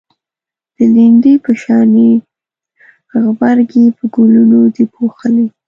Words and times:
د 0.75 0.79
لیندۍ 0.95 1.35
په 1.45 1.51
شانی 1.61 2.11
غبرگی 3.21 3.85
په 3.97 4.03
گلونو 4.15 4.59
دی 4.75 4.85
پوښلی 4.93 5.47